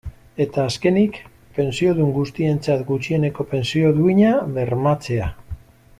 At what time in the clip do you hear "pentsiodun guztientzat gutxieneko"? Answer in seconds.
1.57-3.49